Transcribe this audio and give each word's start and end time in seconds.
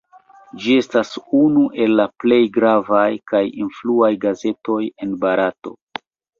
Ĝi 0.61 0.77
estas 0.83 1.11
unu 1.39 1.65
el 1.85 1.93
la 1.99 2.07
plej 2.23 2.41
gravaj 2.57 3.03
kaj 3.35 3.43
influaj 3.67 4.13
gazetoj 4.27 4.83
en 4.91 5.17
Barato. 5.27 5.79